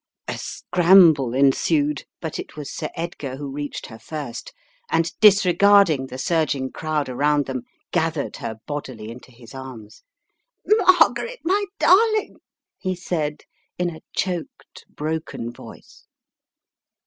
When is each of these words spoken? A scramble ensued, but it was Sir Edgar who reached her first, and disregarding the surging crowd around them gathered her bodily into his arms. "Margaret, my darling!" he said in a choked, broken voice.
A 0.27 0.35
scramble 0.39 1.35
ensued, 1.35 2.05
but 2.21 2.39
it 2.39 2.57
was 2.57 2.71
Sir 2.73 2.89
Edgar 2.95 3.35
who 3.35 3.51
reached 3.51 3.85
her 3.85 3.99
first, 3.99 4.51
and 4.89 5.11
disregarding 5.19 6.07
the 6.07 6.17
surging 6.17 6.71
crowd 6.71 7.07
around 7.07 7.45
them 7.45 7.61
gathered 7.91 8.37
her 8.37 8.57
bodily 8.65 9.11
into 9.11 9.29
his 9.29 9.53
arms. 9.53 10.01
"Margaret, 10.65 11.41
my 11.43 11.65
darling!" 11.77 12.37
he 12.79 12.95
said 12.95 13.43
in 13.77 13.95
a 13.95 14.01
choked, 14.15 14.85
broken 14.95 15.51
voice. 15.51 16.07